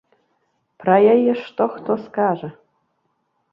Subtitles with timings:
[0.83, 2.49] Пра яе што хто скажа.